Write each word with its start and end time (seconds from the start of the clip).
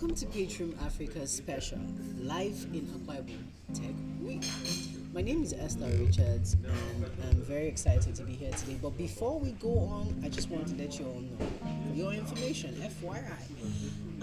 Welcome 0.00 0.14
to 0.14 0.26
PitchRoom 0.26 0.80
Africa 0.86 1.26
Special, 1.26 1.80
live 2.20 2.68
in 2.72 2.86
Akwa 2.94 3.16
Tech 3.74 3.96
Week. 4.22 4.44
My 5.12 5.22
name 5.22 5.42
is 5.42 5.52
Esther 5.52 5.86
Richards, 5.86 6.54
and 6.54 7.04
I'm 7.28 7.42
very 7.42 7.66
excited 7.66 8.14
to 8.14 8.22
be 8.22 8.34
here 8.34 8.52
today. 8.52 8.78
But 8.80 8.96
before 8.96 9.40
we 9.40 9.50
go 9.54 9.76
on, 9.76 10.14
I 10.24 10.28
just 10.28 10.50
want 10.50 10.68
to 10.68 10.76
let 10.76 11.00
you 11.00 11.04
all 11.06 11.20
know 11.20 11.92
your 11.94 12.12
information. 12.12 12.74
FYI, 12.74 13.24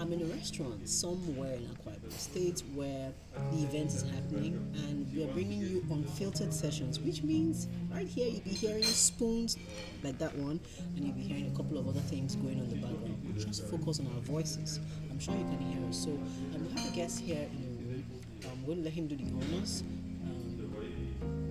I'm 0.00 0.10
in 0.14 0.22
a 0.22 0.34
restaurant 0.34 0.88
somewhere 0.88 1.56
in 1.56 1.68
Akwa 1.68 1.95
Ibom 2.06 2.18
State 2.18 2.62
where 2.74 3.12
the 3.52 3.62
event 3.64 3.92
is 3.92 4.02
happening, 4.02 4.54
and 4.88 5.12
we 5.12 5.24
are 5.24 5.28
bringing 5.28 5.60
you 5.60 5.84
unfiltered 5.90 6.52
sessions, 6.52 7.00
which 7.00 7.22
means 7.22 7.68
right 7.92 8.06
here 8.06 8.28
you'll 8.28 8.40
be 8.40 8.50
hearing 8.50 8.82
spoons 8.82 9.56
like 10.02 10.18
that 10.18 10.34
one, 10.36 10.60
and 10.96 11.04
you'll 11.04 11.14
be 11.14 11.22
hearing 11.22 11.50
a 11.52 11.56
couple 11.56 11.78
of 11.78 11.88
other 11.88 12.00
things 12.00 12.36
going 12.36 12.56
on 12.56 12.64
in 12.64 12.70
the 12.70 12.76
background. 12.86 13.34
We 13.34 13.42
just 13.42 13.66
focus 13.66 14.00
on 14.00 14.06
our 14.06 14.20
voices. 14.22 14.80
I'm 15.10 15.18
sure 15.18 15.34
you 15.34 15.44
can 15.44 15.58
hear 15.58 15.88
us. 15.88 15.98
So 16.04 16.10
um, 16.10 16.66
we 16.66 16.80
have 16.80 16.92
a 16.92 16.96
guest 16.96 17.20
here 17.20 17.46
in 17.52 17.76
the 17.76 17.92
room. 17.92 18.04
Um, 18.44 18.66
we'll 18.66 18.76
let 18.78 18.92
him 18.92 19.08
do 19.08 19.16
the 19.16 19.24
honors. 19.24 19.82
Um, 20.24 20.74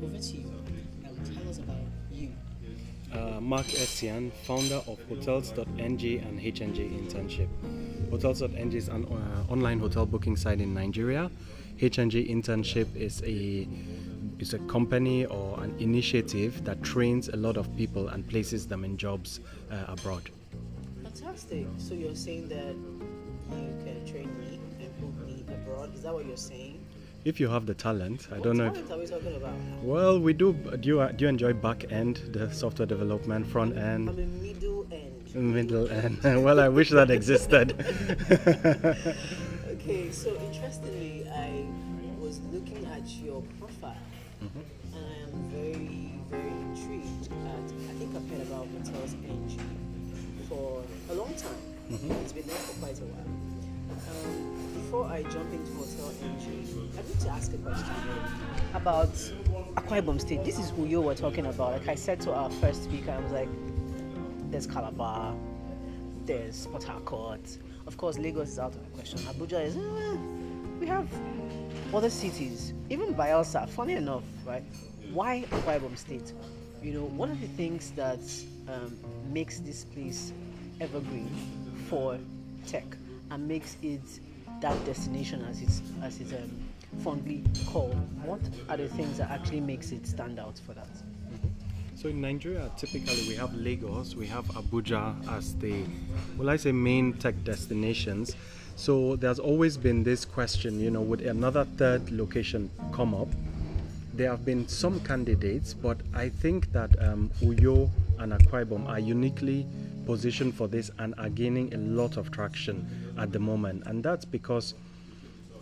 over 0.04 0.18
to 0.18 0.38
you. 0.38 0.46
Um, 1.06 1.36
tell 1.36 1.50
us 1.50 1.58
about 1.60 1.78
you. 2.12 2.32
Uh, 3.14 3.40
Mark 3.40 3.66
Essien, 3.68 4.32
founder 4.44 4.82
of 4.88 5.00
Hotels.ng 5.08 5.70
and 5.80 6.40
HNG 6.40 7.08
Internship. 7.08 7.48
Hotels.ng 8.12 8.74
is 8.74 8.88
an 8.88 9.06
uh, 9.06 9.52
online 9.52 9.80
hotel 9.80 10.06
booking 10.06 10.36
site 10.36 10.62
in 10.62 10.74
Nigeria. 10.74 11.30
HNG 11.80 12.30
Internship 12.30 12.96
is 12.96 13.22
a 13.24 13.68
is 14.40 14.54
a 14.54 14.60
company 14.60 15.26
or 15.26 15.62
an 15.64 15.74
initiative 15.80 16.64
that 16.66 16.82
trains 16.84 17.30
a 17.30 17.36
lot 17.38 17.58
of 17.58 17.74
people 17.78 18.10
and 18.10 18.28
places 18.28 18.68
them 18.68 18.84
in 18.84 18.98
jobs 18.98 19.40
uh, 19.72 19.86
abroad. 19.88 20.30
Fantastic. 21.04 21.66
So 21.78 21.94
you're 21.94 22.16
saying 22.16 22.50
that 22.50 22.76
you 23.56 23.74
can 23.84 24.06
train 24.06 24.30
me 24.40 24.60
and 24.80 24.90
put 25.00 25.26
me 25.28 25.44
abroad. 25.48 25.94
Is 25.96 26.04
that 26.04 26.14
what 26.14 26.26
you're 26.26 26.38
saying? 26.38 26.80
If 27.26 27.40
you 27.40 27.48
have 27.50 27.66
the 27.66 27.74
talent, 27.74 28.28
I 28.32 28.36
what 28.36 28.44
don't 28.44 28.58
know. 28.58 28.66
What 28.70 28.88
talent 28.88 29.04
If, 29.04 29.12
are 29.12 29.18
we 29.18 29.24
talking 29.24 29.36
about? 29.38 29.56
well, 29.84 30.20
we 30.20 30.34
do. 30.34 30.54
Do 30.54 30.88
you 30.88 31.10
do 31.16 31.26
you 31.26 31.30
enjoy 31.30 31.54
back 31.54 31.92
end, 31.92 32.18
the 32.32 32.52
software 32.54 32.86
development, 32.86 33.48
front 33.48 33.76
end? 33.78 34.10
I'm 34.10 34.20
a 34.20 34.26
middle 34.26 34.86
end. 34.92 35.15
Middle 35.42 35.90
end. 35.90 36.20
well, 36.44 36.60
I 36.60 36.70
wish 36.70 36.90
that 36.92 37.12
existed. 37.12 37.74
Okay, 39.86 40.10
so 40.10 40.36
interestingly, 40.48 41.28
I 41.30 41.64
was 42.20 42.40
looking 42.52 42.86
at 42.88 43.08
your 43.24 43.44
profile, 43.60 43.96
Mm-hmm. 44.44 44.96
and 44.98 45.06
I 45.06 45.18
am 45.24 45.50
very, 45.52 46.14
very 46.32 46.50
intrigued. 46.50 47.28
At 47.32 47.68
I 47.90 47.94
think 48.00 48.16
I've 48.16 48.28
heard 48.30 48.42
about 48.48 48.68
Hotels 48.68 49.14
NG 49.14 49.60
for 50.50 50.82
a 51.12 51.14
long 51.14 51.34
time. 51.36 51.62
Mm-hmm. 51.92 52.12
It's 52.24 52.34
been 52.34 52.48
there 52.48 52.56
for 52.56 52.80
quite 52.80 53.00
a 53.00 53.04
while. 53.06 53.30
Um, 54.10 54.74
before 54.74 55.06
I 55.06 55.22
jump 55.24 55.54
into 55.54 55.72
Hotel 55.74 56.12
NG, 56.24 56.90
I 56.98 57.08
need 57.08 57.20
to 57.20 57.30
ask 57.30 57.54
a 57.54 57.58
question 57.58 57.96
about 58.74 59.14
Akwa 59.76 60.02
Ibom 60.02 60.20
State. 60.20 60.44
This 60.44 60.58
is 60.58 60.72
who 60.72 60.86
you 60.86 61.00
were 61.02 61.16
talking 61.16 61.46
about. 61.46 61.74
Like 61.74 61.88
I 61.88 61.96
said 61.96 62.20
to 62.22 62.34
our 62.34 62.50
first 62.50 62.84
speaker, 62.86 63.12
I 63.12 63.20
was 63.20 63.32
like, 63.32 63.50
"There's 64.56 64.68
Calabar, 64.68 65.36
there's 66.26 66.68
Port 66.68 66.86
Harcourt. 66.86 67.58
Of 67.88 67.98
course, 67.98 68.18
Lagos 68.18 68.48
is 68.52 68.58
out 68.58 68.74
of 68.74 68.82
the 68.86 68.90
question. 68.92 69.20
Abuja 69.20 69.62
is. 69.66 69.76
eh, 69.76 70.18
we 70.80 70.88
have 70.88 71.10
other 71.94 72.10
cities, 72.10 72.74
even 72.90 73.14
Bayelsa. 73.14 73.68
Funny 73.68 73.96
enough, 73.96 74.24
right? 74.46 74.64
Why 75.12 75.44
Akwa 75.52 75.98
State? 75.98 76.32
You 76.82 76.94
know, 76.94 77.04
one 77.04 77.32
of 77.32 77.42
the 77.42 77.48
things 77.48 77.92
that 77.98 78.22
um, 78.70 78.98
makes 79.30 79.60
this 79.60 79.84
place 79.84 80.32
evergreen 80.80 81.30
for 81.90 82.18
tech 82.66 82.86
and 83.32 83.46
makes 83.46 83.76
it 83.82 84.22
that 84.62 84.86
destination 84.86 85.44
as 85.50 85.62
it's 85.62 85.82
as 86.02 86.22
it's 86.22 86.32
um, 86.32 86.50
fondly 87.04 87.44
called. 87.68 87.98
What 88.24 88.40
are 88.70 88.78
the 88.78 88.88
things 88.88 89.18
that 89.18 89.32
actually 89.32 89.60
makes 89.60 89.92
it 89.92 90.08
stand 90.08 90.40
out 90.40 90.58
for 90.66 90.72
that? 90.76 90.88
So 91.96 92.10
in 92.10 92.20
Nigeria, 92.20 92.70
typically 92.78 93.26
we 93.30 93.36
have 93.36 93.56
Lagos, 93.56 94.16
we 94.16 94.28
have 94.28 94.44
Abuja 94.48 95.16
as 95.32 95.56
the, 95.56 95.86
well, 96.38 96.50
I 96.50 96.58
say 96.58 96.74
main 96.74 97.14
tech 97.14 97.36
destinations. 97.46 98.36
So 98.76 99.16
there's 99.16 99.40
always 99.40 99.78
been 99.78 100.04
this 100.04 100.26
question, 100.26 100.78
you 100.82 100.92
know, 100.92 101.00
would 101.02 101.22
another 101.22 101.64
third 101.78 102.12
location 102.12 102.70
come 102.92 103.16
up? 103.16 103.30
There 104.14 104.30
have 104.30 104.44
been 104.44 104.68
some 104.68 105.00
candidates, 105.00 105.74
but 105.74 105.98
I 106.14 106.28
think 106.28 106.74
that 106.74 107.02
um, 107.02 107.32
Uyo 107.42 107.90
and 108.20 108.34
Akwa 108.34 108.66
Ibom 108.66 108.90
are 108.90 109.00
uniquely 109.00 109.66
positioned 110.06 110.54
for 110.54 110.68
this 110.68 110.92
and 111.00 111.16
are 111.18 111.30
gaining 111.30 111.74
a 111.74 111.78
lot 111.78 112.18
of 112.18 112.30
traction 112.30 112.86
at 113.18 113.32
the 113.32 113.40
moment. 113.40 113.84
And 113.86 114.04
that's 114.04 114.26
because 114.26 114.74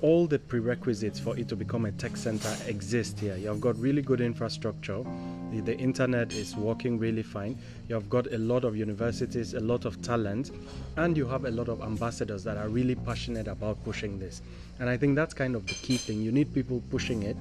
all 0.03 0.27
the 0.27 0.37
prerequisites 0.37 1.17
for 1.17 1.37
it 1.37 1.47
to 1.47 1.55
become 1.55 1.85
a 1.85 1.91
tech 1.93 2.17
center 2.17 2.53
exist 2.67 3.17
here. 3.17 3.37
You've 3.37 3.61
got 3.61 3.79
really 3.79 4.01
good 4.01 4.19
infrastructure. 4.19 5.01
The, 5.49 5.61
the 5.61 5.77
internet 5.77 6.33
is 6.33 6.57
working 6.57 6.99
really 6.99 7.23
fine. 7.23 7.57
You've 7.87 8.09
got 8.09 8.27
a 8.33 8.37
lot 8.37 8.65
of 8.65 8.75
universities, 8.75 9.53
a 9.53 9.61
lot 9.61 9.85
of 9.85 10.01
talent, 10.01 10.51
and 10.97 11.15
you 11.15 11.25
have 11.27 11.45
a 11.45 11.51
lot 11.51 11.69
of 11.69 11.81
ambassadors 11.81 12.43
that 12.43 12.57
are 12.57 12.67
really 12.67 12.95
passionate 12.95 13.47
about 13.47 13.81
pushing 13.85 14.19
this. 14.19 14.41
And 14.79 14.89
I 14.89 14.97
think 14.97 15.15
that's 15.15 15.33
kind 15.33 15.55
of 15.55 15.65
the 15.67 15.73
key 15.75 15.95
thing. 15.95 16.21
You 16.21 16.33
need 16.33 16.53
people 16.53 16.83
pushing 16.91 17.23
it. 17.23 17.37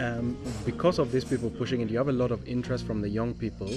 Um, 0.00 0.36
because 0.66 0.98
of 0.98 1.12
these 1.12 1.24
people 1.24 1.48
pushing 1.48 1.80
it, 1.80 1.90
you 1.90 1.98
have 1.98 2.08
a 2.08 2.12
lot 2.12 2.32
of 2.32 2.44
interest 2.48 2.86
from 2.86 3.00
the 3.00 3.08
young 3.08 3.34
people 3.34 3.70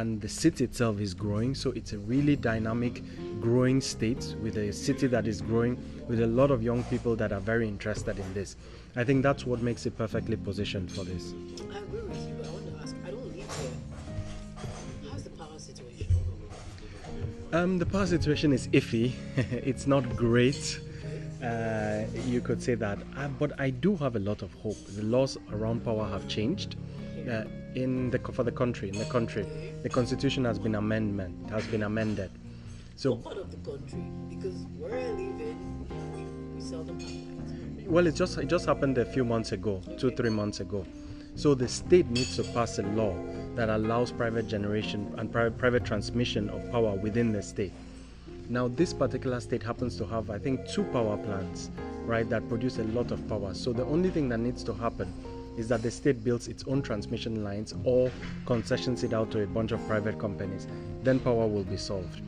and 0.00 0.20
the 0.20 0.28
city 0.28 0.64
itself 0.64 0.98
is 0.98 1.14
growing 1.14 1.54
so 1.54 1.70
it's 1.70 1.92
a 1.92 1.98
really 1.98 2.34
dynamic 2.36 3.02
growing 3.40 3.80
state 3.80 4.34
with 4.42 4.56
a 4.56 4.72
city 4.72 5.06
that 5.06 5.26
is 5.26 5.40
growing 5.40 5.76
with 6.08 6.20
a 6.20 6.26
lot 6.26 6.50
of 6.50 6.62
young 6.62 6.82
people 6.84 7.14
that 7.14 7.32
are 7.32 7.40
very 7.40 7.68
interested 7.68 8.18
in 8.18 8.34
this 8.34 8.56
i 8.96 9.04
think 9.04 9.22
that's 9.22 9.46
what 9.46 9.62
makes 9.62 9.86
it 9.86 9.96
perfectly 9.96 10.36
positioned 10.36 10.90
for 10.90 11.04
this 11.04 11.34
I 11.72 11.78
agree 11.78 12.00
with 12.00 12.28
you, 12.28 12.34
I 12.44 12.50
want 12.50 12.66
to 12.70 12.82
ask. 12.82 12.96
I 13.06 13.10
don't 13.10 13.24
live 13.26 13.34
here. 13.36 15.10
How's 15.10 15.22
the 15.24 15.30
power 15.30 15.58
situation? 15.58 16.06
um, 17.52 17.78
the 17.78 17.86
power 17.86 18.06
situation 18.06 18.52
is 18.52 18.66
iffy 18.68 19.12
it's 19.70 19.86
not 19.86 20.04
great 20.16 20.80
uh, 21.42 22.02
you 22.26 22.40
could 22.40 22.60
say 22.60 22.74
that 22.74 22.98
uh, 23.16 23.28
but 23.38 23.52
i 23.60 23.70
do 23.70 23.94
have 23.96 24.16
a 24.16 24.18
lot 24.30 24.42
of 24.42 24.52
hope 24.54 24.80
the 24.96 25.02
laws 25.02 25.38
around 25.52 25.84
power 25.84 26.08
have 26.08 26.26
changed 26.26 26.76
uh, 27.28 27.44
in 27.74 28.10
the 28.10 28.18
for 28.18 28.44
the 28.44 28.52
country 28.52 28.88
in 28.88 28.98
the 28.98 29.04
country 29.06 29.46
the 29.82 29.88
constitution 29.88 30.44
has 30.44 30.58
been 30.58 30.74
amendment 30.74 31.50
has 31.50 31.66
been 31.66 31.82
amended 31.82 32.30
so 32.96 33.14
What 33.14 33.24
part 33.24 33.38
of 33.38 33.50
the 33.50 33.70
country? 33.70 34.04
Because 34.28 34.54
where 34.78 34.92
I 34.94 35.10
live 35.10 35.40
in, 35.40 35.86
we, 36.14 36.54
we 36.54 36.60
seldom 36.60 37.00
have. 37.00 37.86
Well, 37.86 38.06
it 38.06 38.14
just 38.14 38.38
it 38.38 38.46
just 38.46 38.66
happened 38.66 38.98
a 38.98 39.04
few 39.04 39.24
months 39.24 39.52
ago, 39.52 39.82
two 39.98 40.10
three 40.12 40.30
months 40.30 40.60
ago. 40.60 40.86
So 41.34 41.54
the 41.54 41.66
state 41.66 42.06
needs 42.10 42.36
to 42.36 42.44
pass 42.44 42.78
a 42.78 42.82
law 42.82 43.16
that 43.56 43.68
allows 43.68 44.12
private 44.12 44.46
generation 44.46 45.12
and 45.18 45.30
private 45.32 45.58
private 45.58 45.84
transmission 45.84 46.48
of 46.50 46.70
power 46.70 46.94
within 46.94 47.32
the 47.32 47.42
state. 47.42 47.72
Now, 48.48 48.68
this 48.68 48.92
particular 48.92 49.40
state 49.40 49.62
happens 49.62 49.96
to 49.96 50.06
have, 50.06 50.30
I 50.30 50.38
think, 50.38 50.68
two 50.68 50.84
power 50.84 51.16
plants, 51.16 51.70
right, 52.04 52.28
that 52.28 52.46
produce 52.48 52.78
a 52.78 52.84
lot 52.84 53.10
of 53.10 53.26
power. 53.26 53.54
So 53.54 53.72
the 53.72 53.86
only 53.86 54.10
thing 54.10 54.28
that 54.28 54.38
needs 54.38 54.62
to 54.64 54.74
happen 54.74 55.12
is 55.56 55.68
that 55.68 55.82
the 55.82 55.90
state 55.90 56.24
builds 56.24 56.48
its 56.48 56.64
own 56.66 56.82
transmission 56.82 57.44
lines 57.44 57.74
or 57.84 58.10
concessions 58.46 59.04
it 59.04 59.12
out 59.12 59.30
to 59.30 59.42
a 59.42 59.46
bunch 59.46 59.72
of 59.72 59.86
private 59.86 60.18
companies. 60.18 60.66
Then 61.02 61.20
power 61.20 61.46
will 61.46 61.64
be 61.64 61.76
solved. 61.76 62.20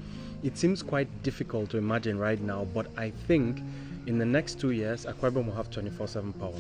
It 0.43 0.57
seems 0.57 0.83
quite 0.83 1.09
difficult 1.23 1.71
to 1.71 1.79
imagine 1.79 2.19
right 2.19 2.41
now, 2.41 2.67
but 2.73 2.87
I 2.97 3.11
think 3.27 3.61
in 4.07 4.19
the 4.19 4.27
next 4.27 4.61
two 4.61 4.71
years, 4.71 5.05
Akwa 5.07 5.31
Ibom 5.33 5.47
will 5.47 5.55
have 5.55 5.71
24/7 5.71 6.33
power. 6.39 6.53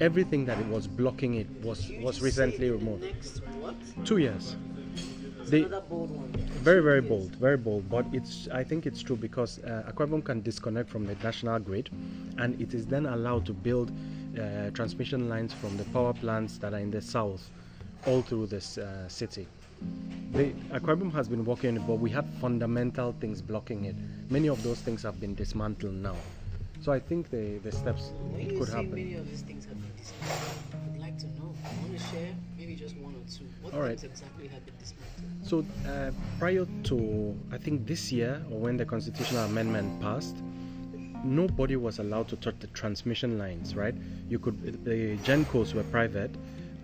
Everything 0.00 0.44
that 0.46 0.58
it 0.58 0.66
was 0.66 0.88
blocking 0.88 1.34
it 1.34 1.46
was 1.62 1.92
was 2.02 2.20
recently 2.20 2.70
removed. 2.70 3.02
Next, 3.02 3.38
what? 3.60 3.76
Two 4.04 4.16
years. 4.18 4.56
That's 5.36 5.50
They- 5.50 5.62
another 5.62 5.86
bold 5.88 6.10
one. 6.10 6.30
Very, 6.64 6.82
very 6.82 7.02
bold, 7.02 7.36
very 7.36 7.58
bold. 7.58 7.88
But 7.90 8.06
it's 8.12 8.48
I 8.48 8.64
think 8.64 8.86
it's 8.86 9.02
true 9.02 9.16
because 9.16 9.58
uh, 9.62 9.92
can 10.24 10.40
disconnect 10.40 10.88
from 10.90 11.06
the 11.06 11.14
national 11.22 11.58
grid, 11.60 11.90
and 12.38 12.60
it 12.60 12.74
is 12.74 12.86
then 12.86 13.06
allowed 13.06 13.44
to 13.46 13.52
build 13.52 13.92
uh, 14.38 14.70
transmission 14.70 15.28
lines 15.28 15.52
from 15.52 15.76
the 15.76 15.84
power 15.86 16.12
plants 16.12 16.58
that 16.58 16.74
are 16.74 16.78
in 16.80 16.90
the 16.90 17.00
south, 17.00 17.50
all 18.06 18.22
through 18.22 18.46
this 18.46 18.78
uh, 18.78 19.08
city. 19.08 19.46
The 20.32 20.52
Ibom 20.72 21.12
has 21.12 21.28
been 21.28 21.44
working, 21.44 21.76
but 21.86 21.98
we 21.98 22.10
have 22.10 22.26
fundamental 22.40 23.14
things 23.20 23.40
blocking 23.40 23.84
it. 23.84 23.94
Many 24.30 24.48
of 24.48 24.62
those 24.62 24.80
things 24.80 25.02
have 25.02 25.20
been 25.20 25.34
dismantled 25.34 25.94
now. 25.94 26.16
So 26.80 26.92
I 26.92 26.98
think 26.98 27.30
the, 27.30 27.58
the 27.58 27.72
steps 27.72 28.10
When 28.30 28.42
it 28.42 28.58
could 28.58 28.68
happen. 28.68 28.90
many 28.90 29.14
of 29.14 29.28
these 29.30 29.42
things 29.42 29.64
have 29.66 29.80
been 29.80 29.92
dismantled, 29.96 30.58
I'd 30.94 31.00
like 31.00 31.18
to 31.18 31.26
know. 31.28 31.54
I 31.64 31.80
want 31.80 31.96
to 31.98 32.04
share 32.06 32.34
maybe 32.58 32.74
just 32.74 32.96
one 32.96 33.14
or 33.14 33.24
two. 33.30 33.44
What 33.62 33.72
All 33.74 33.80
right. 33.80 33.98
things 33.98 34.04
exactly 34.04 34.48
have 34.48 34.64
been 34.66 34.74
dismantled? 34.78 35.04
So 35.42 35.64
uh, 35.88 36.10
prior 36.38 36.66
to 36.84 37.36
I 37.52 37.58
think 37.58 37.86
this 37.86 38.10
year 38.10 38.42
or 38.50 38.58
when 38.58 38.76
the 38.76 38.84
constitutional 38.84 39.44
amendment 39.44 40.00
passed, 40.00 40.36
nobody 41.24 41.76
was 41.76 41.98
allowed 41.98 42.28
to 42.28 42.36
touch 42.36 42.56
the 42.60 42.68
transmission 42.68 43.38
lines. 43.38 43.74
Right? 43.74 43.94
You 44.28 44.38
could 44.38 44.84
the 44.84 45.16
gencos 45.18 45.74
were 45.74 45.84
private, 45.84 46.30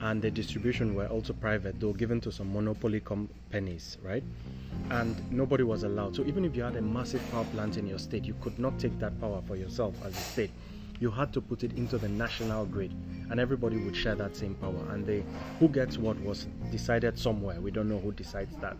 and 0.01 0.23
the 0.23 0.31
distribution 0.31 0.95
were 0.95 1.07
also 1.07 1.33
private, 1.33 1.79
though 1.79 1.93
given 1.93 2.21
to 2.23 2.33
some 2.33 2.53
monopoly 2.53 3.01
companies, 3.01 3.99
right? 4.03 4.25
And 4.91 5.31
nobody 5.31 5.63
was 5.63 5.85
allowed. 5.85 6.17
So 6.17 6.25
even 6.25 6.45
if 6.45 6.57
you 6.57 6.63
had 6.63 6.77
a 6.77 6.83
massive 6.83 7.23
power 7.31 7.45
plant 7.53 7.77
in 7.77 7.87
your 7.87 7.99
state, 7.99 8.25
you 8.25 8.35
could 8.41 8.59
not 8.59 8.79
take 8.79 8.99
that 8.99 9.21
power 9.21 9.43
for 9.47 9.57
yourself 9.57 9.95
as 10.05 10.13
a 10.15 10.21
state. 10.21 10.51
You 11.01 11.11
had 11.11 11.33
to 11.35 11.41
put 11.41 11.65
it 11.65 11.73
into 11.79 11.99
the 11.99 12.09
national 12.09 12.67
grid, 12.67 12.93
and 13.31 13.41
everybody 13.41 13.77
would 13.79 13.97
share 13.97 14.15
that 14.17 14.37
same 14.37 14.55
power. 14.55 14.85
And 14.91 15.07
they, 15.07 15.25
who 15.59 15.69
gets 15.69 15.99
what 15.99 16.19
was 16.21 16.47
decided 16.71 17.19
somewhere. 17.19 17.61
We 17.61 17.71
don't 17.71 17.89
know 17.89 17.99
who 17.99 18.13
decides 18.13 18.57
that. 18.57 18.77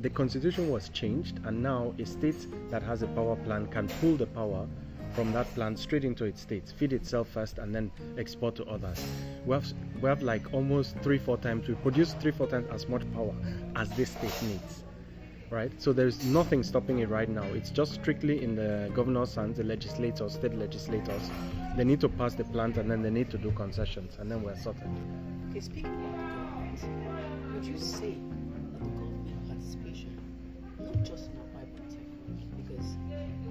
The 0.00 0.10
constitution 0.10 0.68
was 0.68 0.90
changed, 0.90 1.40
and 1.44 1.62
now 1.62 1.94
a 1.98 2.04
state 2.04 2.46
that 2.70 2.82
has 2.82 3.02
a 3.02 3.06
power 3.08 3.36
plant 3.36 3.72
can 3.72 3.88
pull 4.00 4.16
the 4.16 4.26
power 4.26 4.68
from 5.14 5.32
that 5.32 5.52
plant 5.54 5.78
straight 5.78 6.04
into 6.04 6.26
its 6.26 6.42
state, 6.42 6.68
feed 6.76 6.92
itself 6.92 7.28
first, 7.28 7.56
and 7.56 7.74
then 7.74 7.90
export 8.18 8.54
to 8.56 8.64
others. 8.66 9.02
We 9.46 9.54
have 9.54 9.72
we 10.02 10.08
have 10.10 10.22
like 10.22 10.52
almost 10.52 10.98
three 10.98 11.16
four 11.16 11.38
times 11.38 11.66
we 11.66 11.74
produce 11.76 12.12
three 12.12 12.32
four 12.32 12.46
times 12.46 12.68
as 12.70 12.86
much 12.88 13.10
power 13.14 13.34
as 13.74 13.88
this 13.92 14.10
state 14.10 14.42
needs. 14.42 14.84
Right, 15.48 15.72
so 15.80 15.92
there's 15.92 16.24
nothing 16.26 16.62
stopping 16.62 16.98
it 16.98 17.08
right 17.08 17.28
now. 17.28 17.44
It's 17.44 17.70
just 17.70 17.94
strictly 17.94 18.42
in 18.42 18.56
the 18.56 18.90
governor's 18.94 19.34
hands, 19.36 19.56
the 19.56 19.64
legislators, 19.64 20.34
state 20.34 20.54
legislators. 20.54 21.30
They 21.76 21.84
need 21.84 22.00
to 22.00 22.08
pass 22.08 22.34
the 22.34 22.44
plant 22.44 22.76
and 22.76 22.90
then 22.90 23.00
they 23.00 23.10
need 23.10 23.30
to 23.30 23.38
do 23.38 23.50
concessions, 23.52 24.18
and 24.18 24.30
then 24.30 24.42
we're 24.42 24.56
sorted. 24.56 24.90
Okay, 25.50 25.60
speaking 25.60 26.02
government, 26.02 27.54
would 27.54 27.64
you 27.64 27.78
say 27.78 28.16
just 31.06 31.30
in 31.30 31.36
tech, 31.88 32.08
because 32.56 32.96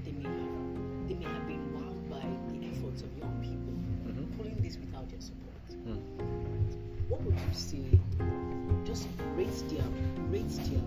they 0.03 0.11
may 0.11 0.27
have 0.27 1.07
they 1.07 1.15
may 1.15 1.25
have 1.25 1.47
been 1.47 1.63
wowed 1.73 2.09
by 2.09 2.25
the 2.51 2.67
efforts 2.67 3.01
of 3.01 3.17
young 3.17 3.35
people 3.41 3.73
Mhm. 4.05 4.37
pulling 4.37 4.55
this 4.61 4.77
without 4.77 5.07
their 5.09 5.21
support. 5.21 5.63
Mm. 5.87 6.01
What 7.09 7.21
would 7.23 7.39
you 7.39 7.53
say? 7.53 7.85
Just 8.83 9.07
rate 9.37 9.55
their 9.69 9.87
rate 10.29 10.49
their 10.69 10.83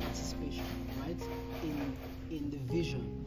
participation, 0.00 0.66
right? 0.98 1.20
In 1.62 1.96
in 2.30 2.50
the 2.50 2.58
vision 2.74 3.24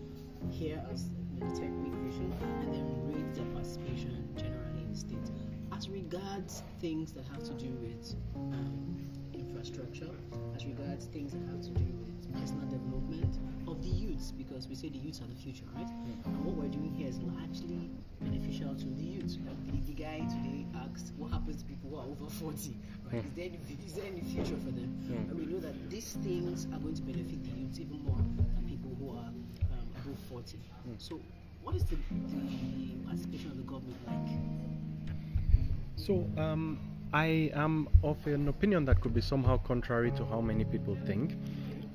here 0.51 0.83
as 0.91 1.09
the 1.39 1.45
tech 1.57 1.71
week 1.83 1.95
vision, 2.07 2.31
and 2.61 2.73
then 2.73 2.85
rate 3.13 3.33
their 3.33 3.45
participation 3.53 4.27
generally 4.35 4.81
in 4.83 4.89
the 4.91 4.97
state 4.97 5.29
as 5.71 5.89
regards 5.89 6.63
things 6.79 7.13
that 7.13 7.25
have 7.27 7.43
to 7.43 7.53
do 7.53 7.69
with 7.81 8.15
um, 8.35 8.97
infrastructure, 9.33 10.11
as 10.55 10.65
regards 10.65 11.05
things 11.07 11.31
that 11.31 11.41
have 11.51 11.61
to 11.61 11.69
do 11.69 11.85
with 11.99 12.12
personal 12.27 12.67
development 12.69 13.37
of 13.67 13.81
the 13.81 13.89
youths, 13.89 14.31
because 14.31 14.67
we 14.67 14.75
say 14.75 14.89
the 14.89 14.97
youths 14.97 15.21
are 15.21 15.27
the 15.27 15.35
future, 15.35 15.65
right? 15.75 15.89
And 16.25 16.45
what 16.45 16.55
we're 16.55 16.71
doing 16.71 16.93
here 16.93 17.07
is 17.07 17.19
largely 17.19 17.89
beneficial 18.21 18.75
to 18.75 18.85
the 18.85 19.03
youths. 19.03 19.37
Like 19.45 19.57
the, 19.67 19.93
the 19.93 19.97
guy 19.97 20.19
today 20.29 20.65
asked, 20.75 21.13
what 21.17 21.31
happens 21.31 21.61
to 21.61 21.65
people 21.65 21.89
who 21.89 21.97
are 21.97 22.07
over 22.07 22.29
40? 22.29 22.77
Right? 23.11 23.23
Is, 23.25 23.33
there 23.35 23.45
any, 23.45 23.59
is 23.85 23.93
there 23.93 24.05
any 24.05 24.21
future 24.21 24.57
for 24.63 24.71
them? 24.71 24.89
Hmm. 25.07 25.31
And 25.31 25.39
we 25.39 25.45
know 25.45 25.59
that 25.59 25.75
these 25.89 26.13
things 26.23 26.67
are 26.73 26.79
going 26.79 26.95
to 26.95 27.01
benefit 27.01 27.43
the 27.43 27.51
youths 27.59 27.79
even 27.79 28.03
more 28.03 28.17
than 28.17 28.63
people 28.67 28.91
who 28.99 29.17
are 29.17 29.29
um, 29.71 29.85
above 30.01 30.19
40. 30.29 30.57
So, 30.97 31.19
what 31.63 31.75
is 31.75 31.83
the, 31.85 31.95
the 31.95 33.05
participation 33.05 33.51
of 33.51 33.57
the 33.57 33.63
government 33.63 33.97
like? 34.07 34.37
So, 35.95 36.27
um, 36.37 36.79
I 37.13 37.51
am 37.53 37.87
of 38.03 38.25
an 38.25 38.47
opinion 38.47 38.85
that 38.85 38.99
could 38.99 39.13
be 39.13 39.21
somehow 39.21 39.57
contrary 39.57 40.11
to 40.13 40.25
how 40.25 40.41
many 40.41 40.65
people 40.65 40.97
think. 41.05 41.37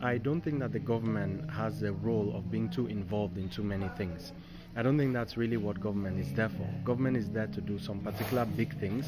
I 0.00 0.16
don't 0.16 0.40
think 0.40 0.60
that 0.60 0.72
the 0.72 0.78
government 0.78 1.50
has 1.50 1.80
the 1.80 1.92
role 1.92 2.32
of 2.36 2.52
being 2.52 2.70
too 2.70 2.86
involved 2.86 3.36
in 3.36 3.48
too 3.48 3.64
many 3.64 3.88
things. 3.96 4.32
I 4.76 4.82
don't 4.82 4.96
think 4.96 5.12
that's 5.12 5.36
really 5.36 5.56
what 5.56 5.80
government 5.80 6.20
is 6.20 6.32
there 6.34 6.50
for. 6.50 6.68
Government 6.84 7.16
is 7.16 7.28
there 7.30 7.48
to 7.48 7.60
do 7.60 7.80
some 7.80 7.98
particular 7.98 8.44
big 8.44 8.78
things 8.78 9.06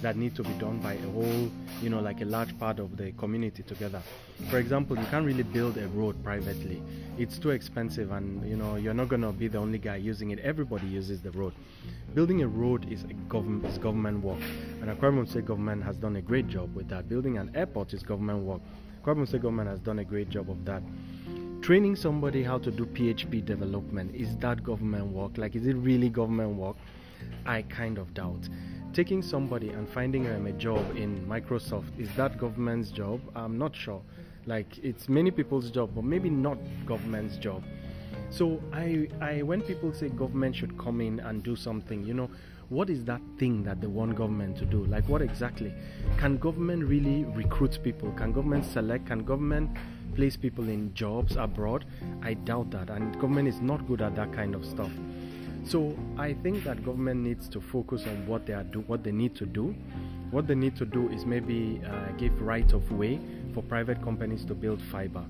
that 0.00 0.16
need 0.16 0.34
to 0.34 0.42
be 0.42 0.52
done 0.54 0.80
by 0.80 0.94
a 0.94 1.10
whole, 1.10 1.48
you 1.80 1.90
know, 1.90 2.00
like 2.00 2.22
a 2.22 2.24
large 2.24 2.58
part 2.58 2.80
of 2.80 2.96
the 2.96 3.12
community 3.12 3.62
together. 3.62 4.02
For 4.50 4.58
example, 4.58 4.98
you 4.98 5.04
can't 5.12 5.24
really 5.24 5.44
build 5.44 5.76
a 5.76 5.86
road 5.88 6.20
privately. 6.24 6.82
It's 7.18 7.38
too 7.38 7.50
expensive 7.50 8.10
and, 8.10 8.44
you 8.48 8.56
know, 8.56 8.74
you're 8.74 8.94
not 8.94 9.10
going 9.10 9.22
to 9.22 9.30
be 9.30 9.46
the 9.46 9.58
only 9.58 9.78
guy 9.78 9.94
using 9.94 10.32
it. 10.32 10.40
Everybody 10.40 10.88
uses 10.88 11.22
the 11.22 11.30
road. 11.30 11.52
Building 12.14 12.42
a 12.42 12.48
road 12.48 12.90
is 12.90 13.04
a 13.04 13.14
government 13.28 13.66
is 13.66 13.78
government 13.78 14.24
work. 14.24 14.40
And 14.80 14.90
Akwa 14.90 15.12
Ibom 15.12 15.28
State 15.28 15.46
government 15.46 15.84
has 15.84 15.94
done 15.94 16.16
a 16.16 16.20
great 16.20 16.48
job 16.48 16.74
with 16.74 16.88
that. 16.88 17.08
Building 17.08 17.38
an 17.38 17.52
airport 17.54 17.94
is 17.94 18.02
government 18.02 18.40
work. 18.40 18.60
State 19.26 19.42
government 19.42 19.68
has 19.68 19.80
done 19.80 19.98
a 19.98 20.04
great 20.04 20.28
job 20.28 20.50
of 20.50 20.64
that 20.64 20.82
training 21.62 21.94
somebody 21.94 22.42
how 22.42 22.58
to 22.58 22.72
do 22.72 22.84
PHP 22.84 23.44
development 23.44 24.12
is 24.16 24.36
that 24.38 24.64
government 24.64 25.06
work? 25.06 25.38
Like, 25.38 25.54
is 25.54 25.64
it 25.64 25.74
really 25.74 26.08
government 26.08 26.56
work? 26.56 26.76
I 27.46 27.62
kind 27.62 27.98
of 27.98 28.12
doubt. 28.14 28.48
Taking 28.92 29.22
somebody 29.22 29.68
and 29.68 29.88
finding 29.88 30.24
them 30.24 30.46
a 30.48 30.52
job 30.52 30.96
in 30.96 31.24
Microsoft 31.24 31.96
is 32.00 32.08
that 32.16 32.36
government's 32.36 32.90
job? 32.90 33.20
I'm 33.36 33.58
not 33.58 33.76
sure. 33.76 34.02
Like, 34.44 34.76
it's 34.78 35.08
many 35.08 35.30
people's 35.30 35.70
job, 35.70 35.92
but 35.94 36.02
maybe 36.02 36.28
not 36.28 36.58
government's 36.84 37.36
job. 37.36 37.62
So 38.30 38.60
I, 38.72 39.08
I, 39.20 39.42
when 39.42 39.62
people 39.62 39.92
say 39.92 40.08
government 40.08 40.56
should 40.56 40.76
come 40.78 41.00
in 41.00 41.20
and 41.20 41.44
do 41.44 41.54
something, 41.54 42.04
you 42.04 42.14
know, 42.14 42.28
what 42.72 42.88
is 42.88 43.04
that 43.04 43.20
thing 43.38 43.62
that 43.64 43.82
they 43.82 43.86
want 43.86 44.16
government 44.16 44.56
to 44.56 44.64
do? 44.64 44.86
Like, 44.86 45.06
what 45.06 45.20
exactly? 45.20 45.74
Can 46.16 46.38
government 46.38 46.84
really 46.84 47.24
recruit 47.24 47.78
people? 47.84 48.10
Can 48.12 48.32
government 48.32 48.64
select? 48.64 49.06
Can 49.08 49.24
government 49.24 49.76
place 50.14 50.38
people 50.38 50.66
in 50.70 50.94
jobs 50.94 51.36
abroad? 51.36 51.84
I 52.22 52.32
doubt 52.32 52.70
that, 52.70 52.88
and 52.88 53.12
government 53.20 53.48
is 53.48 53.60
not 53.60 53.86
good 53.86 54.00
at 54.00 54.16
that 54.16 54.32
kind 54.32 54.54
of 54.54 54.64
stuff. 54.64 54.90
So 55.64 55.94
I 56.16 56.32
think 56.32 56.64
that 56.64 56.82
government 56.82 57.20
needs 57.20 57.46
to 57.50 57.60
focus 57.60 58.06
on 58.06 58.26
what 58.26 58.46
they 58.46 58.54
are 58.54 58.64
do, 58.64 58.80
what 58.86 59.04
they 59.04 59.12
need 59.12 59.36
to 59.36 59.44
do. 59.44 59.74
What 60.30 60.46
they 60.46 60.54
need 60.54 60.74
to 60.76 60.86
do 60.86 61.10
is 61.10 61.26
maybe 61.26 61.82
uh, 61.86 62.12
give 62.12 62.40
right 62.40 62.72
of 62.72 62.90
way 62.90 63.20
for 63.52 63.62
private 63.62 64.02
companies 64.02 64.46
to 64.46 64.54
build 64.54 64.80
fiber. 64.90 65.24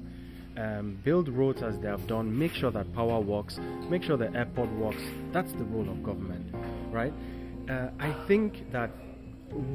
Um, 0.56 0.98
build 1.02 1.28
roads 1.28 1.62
as 1.62 1.76
they 1.80 1.88
have 1.88 2.06
done. 2.06 2.38
Make 2.38 2.52
sure 2.52 2.70
that 2.70 2.94
power 2.94 3.18
works. 3.18 3.58
Make 3.90 4.04
sure 4.04 4.16
the 4.16 4.32
airport 4.32 4.70
works. 4.74 5.02
That's 5.32 5.50
the 5.52 5.64
role 5.64 5.88
of 5.88 6.04
government, 6.04 6.54
right? 6.92 7.12
Uh, 7.68 7.88
I 7.98 8.12
think 8.26 8.70
that 8.72 8.90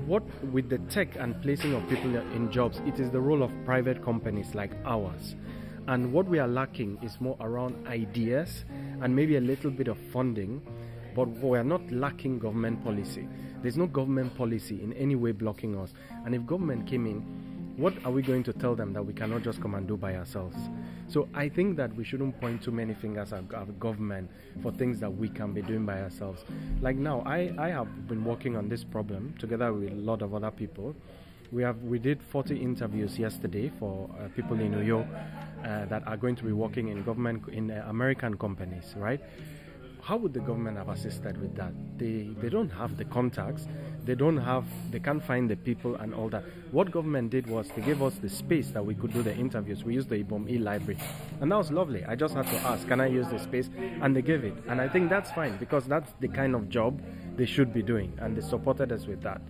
what 0.06 0.24
with 0.52 0.70
the 0.70 0.80
tech 0.90 1.16
and 1.18 1.40
placing 1.42 1.74
of 1.74 1.88
people 1.90 2.16
in 2.16 2.52
jobs, 2.52 2.82
it 2.86 3.00
is 3.00 3.12
the 3.12 3.20
role 3.20 3.44
of 3.44 3.52
private 3.66 4.04
companies 4.04 4.56
like 4.56 4.72
ours. 4.86 5.36
And 5.88 6.12
what 6.12 6.28
we 6.28 6.40
are 6.40 6.48
lacking 6.48 6.98
is 7.02 7.20
more 7.22 7.38
around 7.40 7.88
ideas 7.88 8.66
and 9.02 9.16
maybe 9.16 9.38
a 9.38 9.42
little 9.42 9.72
bit 9.72 9.88
of 9.88 9.98
funding, 10.12 10.62
but 11.16 11.30
we 11.30 11.58
are 11.58 11.64
not 11.64 11.90
lacking 11.92 12.40
government 12.40 12.84
policy. 12.84 13.28
There's 13.62 13.78
no 13.78 13.88
government 13.88 14.36
policy 14.36 14.84
in 14.84 14.94
any 14.94 15.16
way 15.16 15.32
blocking 15.32 15.78
us. 15.78 15.94
And 16.26 16.36
if 16.36 16.46
government 16.46 16.88
came 16.88 17.06
in, 17.06 17.26
what 17.78 17.94
are 18.04 18.12
we 18.12 18.24
going 18.24 18.44
to 18.44 18.52
tell 18.54 18.76
them 18.76 18.92
that 18.92 19.06
we 19.06 19.14
cannot 19.14 19.44
just 19.44 19.62
come 19.62 19.76
and 19.76 19.88
do 19.88 19.96
by 19.96 20.16
ourselves? 20.16 20.58
So 21.08 21.30
I 21.36 21.48
think 21.48 21.78
that 21.78 21.96
we 21.96 22.04
shouldn't 22.04 22.42
point 22.42 22.64
too 22.64 22.72
many 22.72 22.96
fingers 22.96 23.32
at 23.32 23.44
our 23.54 23.66
government 23.66 24.32
for 24.64 24.72
things 24.72 25.00
that 25.00 25.16
we 25.16 25.30
can 25.30 25.54
be 25.54 25.62
doing 25.62 25.86
by 25.86 26.02
ourselves. 26.02 26.44
Like 26.82 26.96
now, 26.96 27.22
I, 27.22 27.54
I 27.60 27.70
have 27.70 28.08
been 28.08 28.26
working 28.26 28.58
on 28.58 28.68
this 28.68 28.84
problem 28.84 29.36
together 29.40 29.72
with 29.72 29.92
a 29.92 29.96
lot 29.96 30.24
of 30.24 30.34
other 30.34 30.50
people. 30.50 30.96
We 31.52 31.62
have 31.62 31.82
we 31.84 32.00
did 32.00 32.22
40 32.22 32.58
interviews 32.58 33.18
yesterday 33.20 33.72
for 33.80 34.10
uh, 34.20 34.28
people 34.36 34.60
in 34.60 34.72
New 34.72 34.82
York 34.82 35.08
uh, 35.64 35.86
that 35.86 36.06
are 36.08 36.18
going 36.18 36.36
to 36.38 36.44
be 36.44 36.52
working 36.52 36.88
in 36.88 37.04
government 37.04 37.48
in 37.50 37.70
uh, 37.70 37.86
American 37.88 38.38
companies, 38.38 38.96
right? 38.98 39.22
How 40.08 40.16
would 40.16 40.34
the 40.34 40.40
government 40.40 40.78
have 40.78 40.88
assisted 40.88 41.36
with 41.42 41.54
that? 41.58 41.74
They 41.98 42.30
they 42.42 42.48
don't 42.48 42.70
have 42.70 42.96
the 42.96 43.04
contacts, 43.04 43.68
they 44.06 44.16
don't 44.16 44.38
have, 44.38 44.64
they 44.90 45.02
can't 45.02 45.22
find 45.22 45.50
the 45.50 45.58
people 45.58 45.96
and 45.96 46.14
all 46.14 46.30
that. 46.30 46.46
What 46.72 46.92
government 46.92 47.30
did 47.30 47.46
was 47.46 47.68
they 47.76 47.82
gave 47.82 48.02
us 48.02 48.16
the 48.16 48.30
space 48.30 48.70
that 48.70 48.86
we 48.86 48.96
could 48.96 49.12
do 49.12 49.22
the 49.22 49.36
interviews. 49.36 49.84
We 49.84 49.96
used 49.96 50.08
the 50.08 50.24
Ibom 50.24 50.50
E 50.50 50.60
library, 50.60 50.98
and 51.42 51.52
that 51.52 51.58
was 51.58 51.72
lovely. 51.72 52.06
I 52.06 52.16
just 52.16 52.36
had 52.36 52.48
to 52.48 52.56
ask, 52.72 52.88
can 52.88 53.02
I 53.02 53.08
use 53.08 53.28
the 53.28 53.40
space? 53.40 53.70
And 54.02 54.16
they 54.16 54.22
gave 54.22 54.46
it, 54.46 54.54
and 54.70 54.80
I 54.80 54.88
think 54.88 55.10
that's 55.10 55.30
fine 55.32 55.58
because 55.58 55.84
that's 55.88 56.14
the 56.22 56.30
kind 56.30 56.56
of 56.56 56.70
job 56.70 57.02
they 57.36 57.46
should 57.46 57.74
be 57.74 57.84
doing, 57.84 58.18
and 58.22 58.38
they 58.38 58.48
supported 58.48 58.94
us 58.94 59.08
with 59.08 59.22
that. 59.24 59.42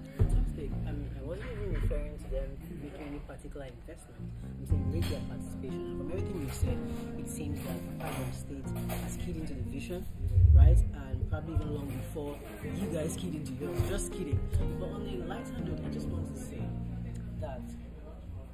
Particular 3.28 3.66
investment. 3.68 4.22
I'm 4.42 4.66
saying 4.66 5.02
their 5.12 5.20
participation. 5.28 5.98
From 5.98 6.12
everything 6.12 6.42
you've 6.42 6.54
said, 6.54 6.78
it 7.20 7.30
seems 7.30 7.60
that 7.68 7.78
Akwa 8.00 8.24
Ibom 8.24 8.34
State 8.34 8.66
has 9.04 9.18
keyed 9.18 9.36
into 9.36 9.54
the 9.54 9.62
vision, 9.64 10.06
right? 10.56 10.78
And 10.78 11.30
probably 11.30 11.56
even 11.56 11.76
long 11.76 11.88
before 11.88 12.38
you 12.64 12.88
guys 12.88 13.16
keyed 13.18 13.36
into 13.36 13.52
yours. 13.54 13.78
Just 13.90 14.14
kidding. 14.14 14.40
But 14.80 14.90
on 14.90 15.02
a 15.02 15.26
lighter 15.28 15.60
note, 15.60 15.80
I 15.86 15.90
just 15.90 16.08
want 16.08 16.34
to 16.34 16.42
say 16.42 16.62
that 17.42 17.62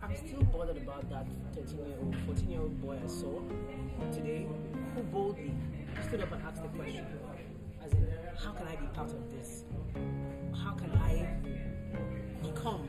I'm 0.02 0.16
still 0.18 0.44
bothered 0.44 0.78
about 0.78 1.08
that 1.12 1.28
13 1.54 1.78
year 1.78 1.96
old, 2.02 2.16
14 2.26 2.50
year 2.50 2.62
old 2.62 2.82
boy 2.82 2.98
I 3.02 3.08
saw 3.08 3.40
today 4.12 4.48
who 4.96 5.04
boldly 5.04 5.54
stood 6.08 6.22
up 6.22 6.32
and 6.32 6.42
asked 6.44 6.64
the 6.64 6.70
question 6.70 7.06
as 7.86 7.94
in, 7.94 8.08
how 8.44 8.52
can 8.52 8.68
I 8.68 8.76
be 8.76 8.88
part 8.88 9.12
of 9.12 9.32
this? 9.32 9.64
How 10.64 10.74
can 10.74 10.92
I 10.98 11.28
become 12.42 12.88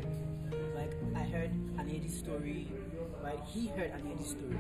like 0.85 0.97
I 1.17 1.29
heard 1.29 1.51
Anedi's 1.79 2.17
story, 2.17 2.69
right? 3.23 3.39
He 3.47 3.69
heard 3.69 3.93
Anedi's 3.93 4.31
story. 4.31 4.59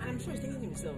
And 0.00 0.10
I'm 0.10 0.18
sure 0.18 0.32
he's 0.32 0.40
thinking 0.40 0.60
to 0.60 0.66
himself, 0.66 0.96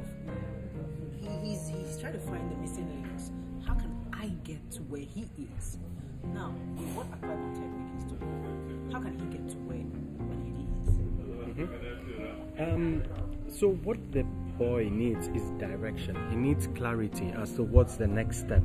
he, 1.20 1.28
he's, 1.48 1.68
he's 1.68 1.98
trying 1.98 2.12
to 2.12 2.18
find 2.20 2.50
the 2.50 2.56
missing 2.56 2.88
links. 3.02 3.32
How 3.66 3.74
can 3.74 3.94
I 4.12 4.28
get 4.44 4.70
to 4.72 4.82
where 4.82 5.00
he 5.00 5.26
is? 5.58 5.78
Now, 6.32 6.54
with 6.76 6.88
what 6.94 7.10
Ibom 7.20 7.54
Tech 7.54 7.62
Week 7.62 7.98
is 7.98 8.04
doing, 8.04 8.90
how 8.92 9.00
can 9.00 9.18
he 9.18 9.26
get 9.36 9.48
to 9.50 9.56
where, 9.56 9.78
he 10.44 11.58
is? 11.58 12.60
Um, 12.60 13.02
so 13.48 13.68
what 13.68 13.98
the 14.12 14.22
boy 14.58 14.88
needs 14.90 15.26
is 15.28 15.50
direction. 15.58 16.16
He 16.30 16.36
needs 16.36 16.68
clarity 16.76 17.32
as 17.36 17.52
to 17.52 17.62
what's 17.62 17.96
the 17.96 18.06
next 18.06 18.38
step. 18.40 18.62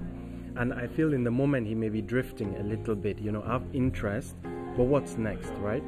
And 0.55 0.73
I 0.73 0.87
feel 0.87 1.13
in 1.13 1.23
the 1.23 1.31
moment 1.31 1.67
he 1.67 1.75
may 1.75 1.89
be 1.89 2.01
drifting 2.01 2.55
a 2.57 2.63
little 2.63 2.95
bit, 2.95 3.19
you 3.19 3.31
know, 3.31 3.41
have 3.41 3.63
interest, 3.73 4.35
but 4.79 4.85
what's 4.85 5.17
next, 5.17 5.49
right? 5.55 5.83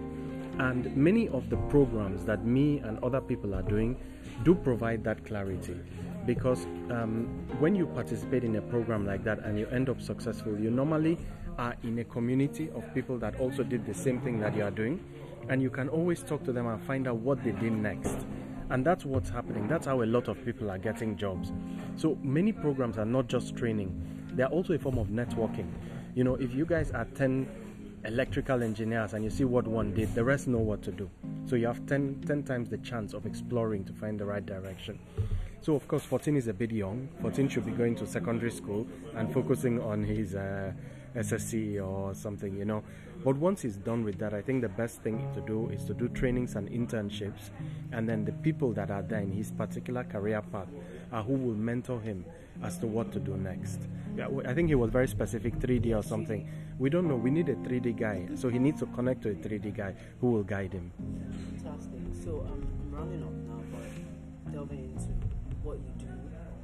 And 0.59 0.93
many 0.97 1.29
of 1.29 1.49
the 1.49 1.55
programs 1.69 2.25
that 2.25 2.45
me 2.45 2.79
and 2.79 3.01
other 3.01 3.21
people 3.21 3.55
are 3.55 3.61
doing 3.61 3.95
do 4.43 4.53
provide 4.53 5.01
that 5.05 5.25
clarity. 5.25 5.79
Because 6.25 6.65
um, 6.89 7.47
when 7.59 7.73
you 7.73 7.85
participate 7.87 8.43
in 8.43 8.57
a 8.57 8.61
program 8.61 9.07
like 9.07 9.23
that 9.23 9.45
and 9.45 9.57
you 9.57 9.65
end 9.67 9.87
up 9.87 10.01
successful, 10.01 10.59
you 10.59 10.69
normally 10.69 11.17
are 11.57 11.73
in 11.83 11.99
a 11.99 12.03
community 12.03 12.69
of 12.75 12.83
people 12.93 13.17
that 13.19 13.39
also 13.39 13.63
did 13.63 13.85
the 13.85 13.93
same 13.93 14.19
thing 14.19 14.41
that 14.41 14.57
you 14.57 14.63
are 14.63 14.71
doing. 14.71 15.01
And 15.47 15.61
you 15.61 15.69
can 15.69 15.87
always 15.87 16.21
talk 16.21 16.43
to 16.43 16.51
them 16.51 16.67
and 16.67 16.83
find 16.83 17.07
out 17.07 17.15
what 17.15 17.41
they 17.45 17.51
did 17.51 17.71
next. 17.71 18.17
And 18.71 18.85
that's 18.85 19.05
what's 19.05 19.29
happening. 19.29 19.69
That's 19.69 19.85
how 19.85 20.01
a 20.01 20.03
lot 20.03 20.27
of 20.27 20.43
people 20.43 20.69
are 20.69 20.77
getting 20.77 21.15
jobs. 21.15 21.53
So 21.95 22.17
many 22.21 22.51
programs 22.51 22.97
are 22.97 23.05
not 23.05 23.27
just 23.27 23.55
training, 23.55 23.95
they 24.33 24.43
are 24.43 24.51
also 24.51 24.73
a 24.73 24.79
form 24.79 24.97
of 24.97 25.07
networking. 25.07 25.71
You 26.13 26.25
know, 26.25 26.35
if 26.35 26.53
you 26.53 26.65
guys 26.65 26.91
10 27.15 27.47
electrical 28.05 28.63
engineers 28.63 29.13
and 29.13 29.23
you 29.23 29.29
see 29.29 29.43
what 29.43 29.67
one 29.67 29.93
did, 29.93 30.13
the 30.15 30.23
rest 30.23 30.47
know 30.47 30.57
what 30.57 30.81
to 30.83 30.91
do. 30.91 31.09
So 31.45 31.55
you 31.55 31.67
have 31.67 31.85
10, 31.85 32.23
10 32.25 32.43
times 32.43 32.69
the 32.69 32.77
chance 32.79 33.13
of 33.13 33.25
exploring 33.25 33.85
to 33.85 33.93
find 33.93 34.19
the 34.19 34.25
right 34.25 34.45
direction. 34.45 34.99
So, 35.61 35.75
of 35.75 35.87
course, 35.87 36.03
14 36.03 36.35
is 36.37 36.47
a 36.47 36.53
bit 36.53 36.71
young. 36.71 37.07
14 37.21 37.47
should 37.47 37.65
be 37.65 37.71
going 37.71 37.95
to 37.97 38.07
secondary 38.07 38.49
school 38.49 38.87
and 39.15 39.31
focusing 39.31 39.79
on 39.79 40.03
his 40.03 40.33
uh, 40.33 40.73
SSC 41.15 41.85
or 41.85 42.15
something, 42.15 42.55
you 42.57 42.65
know. 42.65 42.83
But 43.23 43.35
once 43.35 43.61
he's 43.61 43.77
done 43.77 44.03
with 44.03 44.17
that, 44.17 44.33
I 44.33 44.41
think 44.41 44.63
the 44.63 44.69
best 44.69 45.03
thing 45.03 45.31
to 45.35 45.41
do 45.41 45.69
is 45.69 45.83
to 45.85 45.93
do 45.93 46.07
trainings 46.09 46.55
and 46.55 46.67
internships, 46.69 47.51
and 47.91 48.09
then 48.09 48.25
the 48.25 48.31
people 48.31 48.73
that 48.73 48.89
are 48.89 49.03
there 49.03 49.19
in 49.19 49.31
his 49.31 49.51
particular 49.51 50.03
career 50.03 50.41
path 50.51 50.67
are 51.11 51.21
who 51.21 51.33
will 51.33 51.53
mentor 51.53 52.01
him 52.01 52.25
as 52.63 52.77
to 52.79 52.87
what 52.87 53.11
to 53.13 53.19
do 53.19 53.37
next. 53.37 53.79
Yeah, 54.15 54.27
I 54.45 54.53
think 54.53 54.69
he 54.69 54.75
was 54.75 54.91
very 54.91 55.07
specific, 55.07 55.55
3D 55.59 55.97
or 55.97 56.03
something. 56.03 56.47
We 56.79 56.89
don't 56.89 57.07
know. 57.07 57.15
We 57.15 57.31
need 57.31 57.49
a 57.49 57.55
3D 57.55 57.97
guy, 57.97 58.27
so 58.35 58.49
he 58.49 58.59
needs 58.59 58.79
to 58.81 58.87
connect 58.87 59.21
to 59.23 59.29
a 59.29 59.35
3D 59.35 59.75
guy 59.75 59.95
who 60.19 60.31
will 60.31 60.43
guide 60.43 60.73
him. 60.73 60.91
Fantastic. 61.57 61.99
So 62.23 62.41
um, 62.41 62.67
I'm 62.81 62.95
rounding 62.95 63.23
up 63.23 63.33
now 63.47 63.61
by 63.71 64.51
delving 64.51 64.79
into 64.79 65.13
what 65.63 65.77
you 65.77 65.91
do, 65.97 66.11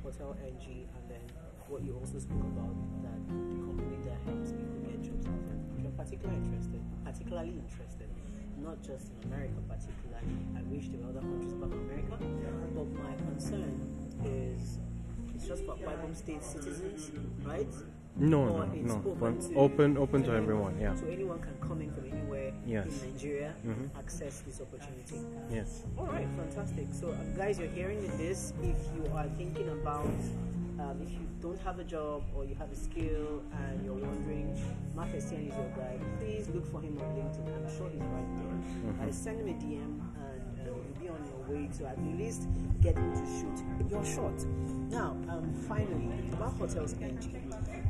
Hotel 0.03 0.35
NG, 0.43 0.87
and 0.95 1.03
then 1.09 1.23
what 1.67 1.83
you 1.83 1.95
also 1.99 2.19
spoke 2.19 2.45
about 2.55 2.75
that 3.03 3.19
the 3.27 3.59
company 3.63 3.97
that 4.05 4.17
helps 4.25 4.51
people 4.51 4.79
get 4.83 5.01
jobs 5.03 5.25
out 5.27 5.39
there. 5.47 5.59
You're 5.81 5.95
particularly 5.95 6.41
interested, 6.43 6.81
particularly 7.05 7.53
interested, 7.55 8.09
not 8.61 8.81
just 8.81 9.11
in 9.11 9.31
America 9.31 9.59
particularly, 9.67 10.33
I 10.57 10.61
wish 10.67 10.89
there 10.89 10.99
were 10.99 11.15
other 11.15 11.21
countries 11.21 11.53
from 11.53 11.71
America, 11.71 12.17
but 12.75 12.87
my 12.97 13.13
concern 13.29 13.77
is 14.25 14.79
just 15.47 15.65
for 15.65 15.75
Bible 15.77 16.13
State 16.13 16.43
citizens, 16.43 17.11
right? 17.43 17.67
No, 18.19 18.41
Or 18.49 18.65
no, 18.65 18.73
it's 18.73 18.87
no. 18.93 19.03
open 19.11 19.39
to- 19.39 19.55
open, 19.55 19.97
open 19.97 20.23
to 20.23 20.31
everyone. 20.31 20.79
Yeah. 20.81 20.95
So 20.95 21.05
anyone 21.05 21.39
can 21.39 21.53
come 21.61 21.81
in 21.81 21.91
from 21.91 22.05
anywhere 22.11 22.51
Yes. 22.65 23.03
in 23.03 23.11
Nigeria, 23.13 23.53
Mhm. 23.63 23.89
access 23.95 24.41
this 24.41 24.59
opportunity. 24.59 25.21
Yes. 25.51 25.85
All 25.97 26.07
right, 26.07 26.27
fantastic. 26.35 26.87
So, 26.93 27.11
um, 27.11 27.35
guys, 27.35 27.59
you're 27.59 27.69
hearing 27.69 28.01
this. 28.17 28.53
If 28.63 28.77
you 28.95 29.05
are 29.13 29.27
thinking 29.37 29.69
about, 29.69 30.09
um, 30.79 30.99
if 31.03 31.11
you 31.11 31.27
don't 31.41 31.59
have 31.59 31.77
a 31.77 31.83
job 31.83 32.23
or 32.35 32.43
you 32.43 32.55
have 32.55 32.71
a 32.71 32.75
skill 32.75 33.43
and 33.53 33.85
you're 33.85 33.93
wondering, 33.93 34.49
Mark 34.95 35.09
Essien 35.09 35.47
is 35.47 35.53
your 35.55 35.69
guy, 35.77 35.99
please 36.19 36.49
look 36.49 36.65
for 36.65 36.81
him 36.81 36.97
on 36.97 37.15
LinkedIn. 37.15 37.45
I'm 37.55 37.69
sure 37.77 37.87
he's 37.89 38.01
right 38.01 38.29
there. 38.97 39.07
Uh, 39.07 39.11
send 39.11 39.41
him 39.41 39.47
a 39.49 39.57
DM 39.61 40.01
way 41.49 41.69
to 41.77 41.87
at 41.87 41.97
least 42.17 42.47
get 42.81 42.97
him 42.97 43.11
to 43.13 43.25
shoot 43.25 43.89
your 43.89 44.05
shot. 44.05 44.45
Now, 44.89 45.11
um, 45.29 45.53
finally, 45.67 46.29
about 46.33 46.53
Hotels 46.57 46.95
NG, 47.01 47.31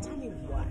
tell 0.01 0.17
me 0.17 0.29
why. 0.47 0.63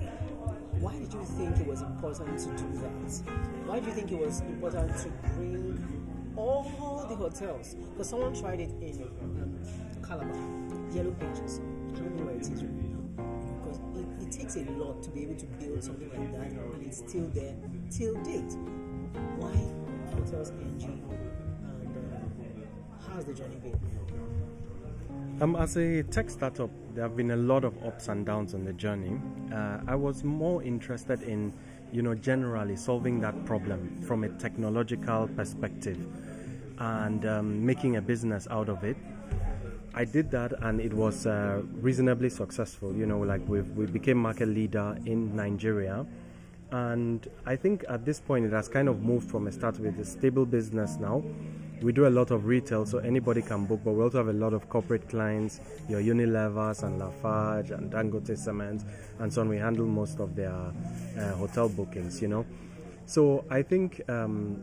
Why 0.81 0.93
did 0.99 1.13
you 1.13 1.25
think 1.25 1.59
it 1.59 1.67
was 1.67 1.83
important 1.83 2.39
to 2.39 2.49
do 2.57 2.79
that? 2.81 3.33
Why 3.67 3.81
do 3.81 3.87
you 3.87 3.93
think 3.93 4.13
it 4.13 4.19
was 4.19 4.41
important 4.41 4.97
to 4.99 5.09
bring 5.35 6.33
all 6.37 7.07
the 7.09 7.17
hotels? 7.17 7.75
Because 7.75 8.11
someone 8.11 8.35
tried 8.39 8.61
it 8.61 8.71
in 8.83 9.03
um, 9.23 9.59
Calabar, 10.07 10.37
Yellow 10.95 11.13
Pages. 11.13 11.61
I 11.95 11.99
don't 11.99 12.17
know 12.17 12.25
where 12.27 12.37
it 12.37 12.43
is 12.43 12.63
right 12.63 12.73
now. 12.73 13.01
Because 13.59 13.81
it, 13.97 14.27
it 14.27 14.33
takes 14.33 14.57
a 14.57 14.71
lot 14.73 15.03
to 15.03 15.11
be 15.11 15.23
able 15.23 15.37
to 15.37 15.47
build 15.47 15.83
something 15.83 16.11
like 16.11 16.33
that, 16.33 16.53
and 16.53 16.87
it's 16.87 16.99
still 16.99 17.27
there 17.29 17.55
till 17.91 18.15
date. 18.23 18.53
Why 19.39 19.57
Hotels 20.15 20.51
NG? 20.51 21.01
How's 23.17 23.25
the 23.25 23.33
journey 23.33 23.57
been? 23.63 23.81
Um, 25.41 25.57
as 25.57 25.79
a 25.79 26.03
tech 26.03 26.29
startup, 26.29 26.69
there 26.95 27.03
have 27.03 27.17
been 27.17 27.31
a 27.31 27.37
lot 27.37 27.65
of 27.65 27.83
ups 27.83 28.09
and 28.09 28.27
downs 28.27 28.53
on 28.53 28.63
the 28.63 28.75
journey. 28.75 29.19
Uh, 29.51 29.79
I 29.87 29.95
was 29.95 30.23
more 30.23 30.63
interested 30.63 31.23
in, 31.23 31.51
you 31.93 32.03
know, 32.03 32.15
generally 32.15 32.77
solving 32.77 33.19
that 33.21 33.47
problem 33.47 34.03
from 34.03 34.25
a 34.25 34.29
technological 34.29 35.29
perspective 35.29 35.97
and 36.77 37.25
um, 37.25 37.65
making 37.65 37.97
a 37.97 38.03
business 38.03 38.49
out 38.51 38.69
of 38.69 38.85
it. 38.85 38.99
I 39.95 40.05
did 40.05 40.31
that, 40.33 40.53
and 40.61 40.79
it 40.79 40.93
was 40.93 41.27
uh, 41.27 41.63
reasonably 41.81 42.29
successful. 42.29 42.95
You 42.95 43.07
know, 43.07 43.21
like 43.21 43.41
we 43.49 43.63
we 43.63 43.87
became 43.87 44.19
market 44.19 44.49
leader 44.49 44.95
in 45.07 45.35
Nigeria, 45.35 46.05
and 46.71 47.27
I 47.47 47.57
think 47.57 47.83
at 47.89 48.05
this 48.05 48.21
point 48.21 48.45
it 48.45 48.53
has 48.53 48.69
kind 48.69 48.91
of 48.91 49.01
moved 49.01 49.31
from 49.31 49.47
a 49.47 49.53
start 49.53 49.79
with 49.81 49.99
a 49.99 50.05
stable 50.05 50.45
business 50.45 50.99
now. 51.01 51.25
We 51.83 51.93
do 51.93 52.07
a 52.07 52.09
lot 52.09 52.31
of 52.31 52.47
retail, 52.47 52.87
so 52.87 52.99
anybody 52.99 53.43
can 53.43 53.67
book, 53.67 53.81
but 53.85 53.93
we 53.93 54.03
also 54.03 54.19
have 54.19 54.29
a 54.29 54.33
lot 54.33 54.55
of 54.55 54.69
corporate 54.69 55.09
clients, 55.09 55.61
your 55.89 56.01
Unilevers 56.01 56.83
and 56.83 56.99
Lafarge 56.99 57.71
and 57.71 57.93
Dangote 57.93 58.37
Cement, 58.37 58.83
and 59.19 59.33
so 59.33 59.43
on. 59.43 59.49
We 59.49 59.59
handle 59.59 59.87
most 59.87 60.19
of 60.19 60.35
their 60.35 60.53
uh, 60.53 61.35
hotel 61.35 61.69
bookings, 61.69 62.23
you 62.23 62.29
know. 62.29 62.47
So 63.05 63.45
I 63.51 63.63
think 63.63 64.01
um, 64.09 64.59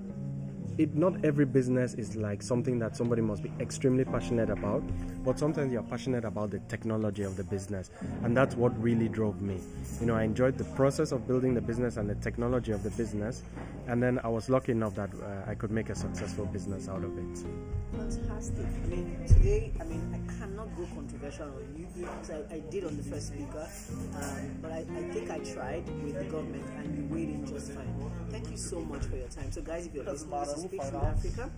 it 0.77 0.95
not 0.95 1.13
every 1.23 1.45
business 1.45 1.93
is 1.93 2.15
like 2.15 2.41
something 2.41 2.79
that 2.79 2.95
somebody 2.95 3.21
must 3.21 3.43
be 3.43 3.51
extremely 3.59 4.03
passionate 4.05 4.49
about 4.49 4.83
but 5.23 5.37
sometimes 5.37 5.71
you're 5.71 5.83
passionate 5.83 6.25
about 6.25 6.49
the 6.51 6.59
technology 6.67 7.23
of 7.23 7.35
the 7.37 7.43
business 7.43 7.91
and 8.23 8.35
that's 8.35 8.55
what 8.55 8.71
really 8.81 9.07
drove 9.07 9.41
me 9.41 9.59
you 9.99 10.05
know 10.05 10.15
i 10.15 10.23
enjoyed 10.23 10.57
the 10.57 10.63
process 10.75 11.11
of 11.11 11.27
building 11.27 11.53
the 11.53 11.61
business 11.61 11.97
and 11.97 12.09
the 12.09 12.15
technology 12.15 12.71
of 12.71 12.83
the 12.83 12.91
business 12.91 13.43
and 13.87 14.01
then 14.01 14.19
i 14.23 14.27
was 14.27 14.49
lucky 14.49 14.71
enough 14.71 14.95
that 14.95 15.09
uh, 15.21 15.49
i 15.49 15.55
could 15.55 15.71
make 15.71 15.89
a 15.89 15.95
successful 15.95 16.45
business 16.45 16.87
out 16.87 17.03
of 17.03 17.17
it 17.17 17.45
Fantastic. 17.93 18.65
I 18.83 18.87
mean, 18.87 19.17
today, 19.27 19.71
I 19.79 19.83
mean, 19.83 20.01
I 20.13 20.39
cannot 20.39 20.75
go 20.75 20.87
controversial 20.95 21.45
on 21.45 21.75
you 21.77 21.87
because 21.95 22.31
I, 22.31 22.55
I 22.55 22.59
did 22.59 22.85
on 22.85 22.97
the 22.97 23.03
first 23.03 23.27
speaker, 23.27 23.67
um, 24.15 24.57
but 24.61 24.71
I, 24.71 24.79
I 24.79 25.03
think 25.13 25.29
I 25.29 25.39
tried 25.39 25.87
with 26.03 26.17
the 26.17 26.23
government 26.25 26.65
and 26.77 26.97
you 26.97 27.15
weighed 27.15 27.29
in 27.29 27.45
just 27.45 27.71
fine. 27.71 28.11
Thank 28.31 28.49
you 28.49 28.57
so 28.57 28.81
much 28.81 29.03
for 29.03 29.15
your 29.15 29.27
time. 29.27 29.51
So, 29.51 29.61
guys, 29.61 29.85
if 29.85 29.93
you're 29.93 30.03
listening, 30.03 30.31
from 30.70 31.05
Africa, 31.05 31.50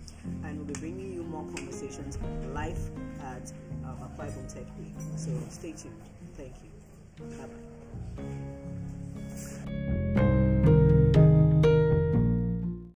and 0.44 0.58
we'll 0.58 0.66
be 0.66 0.80
bringing 0.80 1.14
you 1.14 1.24
more 1.24 1.46
conversations 1.56 2.18
live 2.54 2.80
at 3.22 3.52
um, 3.84 4.10
Ibom 4.18 4.54
Tech 4.54 4.66
Week. 4.80 4.96
So, 5.16 5.32
stay 5.50 5.74
tuned. 5.74 5.94
Thank 6.36 6.54
you. 6.64 7.28
Bye 7.38 7.46
bye. 7.46 8.24